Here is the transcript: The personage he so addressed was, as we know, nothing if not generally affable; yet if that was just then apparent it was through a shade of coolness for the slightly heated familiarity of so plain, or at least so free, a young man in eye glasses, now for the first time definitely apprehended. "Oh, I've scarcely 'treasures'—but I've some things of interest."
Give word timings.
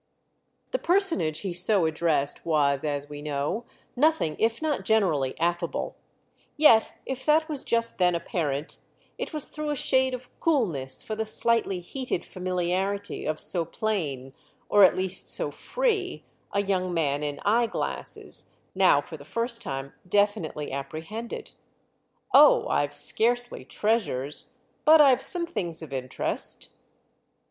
The 0.71 0.79
personage 0.79 1.41
he 1.41 1.53
so 1.53 1.85
addressed 1.85 2.43
was, 2.43 2.83
as 2.83 3.07
we 3.07 3.21
know, 3.21 3.65
nothing 3.95 4.35
if 4.39 4.59
not 4.59 4.83
generally 4.83 5.39
affable; 5.39 5.95
yet 6.57 6.93
if 7.05 7.23
that 7.27 7.47
was 7.47 7.63
just 7.63 7.99
then 7.99 8.15
apparent 8.15 8.79
it 9.19 9.31
was 9.31 9.47
through 9.47 9.69
a 9.69 9.75
shade 9.75 10.15
of 10.15 10.27
coolness 10.39 11.03
for 11.03 11.13
the 11.15 11.23
slightly 11.23 11.81
heated 11.81 12.25
familiarity 12.25 13.25
of 13.27 13.39
so 13.39 13.63
plain, 13.63 14.33
or 14.69 14.83
at 14.83 14.95
least 14.95 15.29
so 15.29 15.51
free, 15.51 16.23
a 16.51 16.63
young 16.63 16.91
man 16.95 17.21
in 17.21 17.39
eye 17.45 17.67
glasses, 17.67 18.49
now 18.73 19.01
for 19.01 19.17
the 19.17 19.23
first 19.23 19.61
time 19.61 19.93
definitely 20.09 20.71
apprehended. 20.71 21.51
"Oh, 22.33 22.67
I've 22.69 22.95
scarcely 22.95 23.65
'treasures'—but 23.65 24.99
I've 24.99 25.21
some 25.21 25.45
things 25.45 25.83
of 25.83 25.93
interest." 25.93 26.69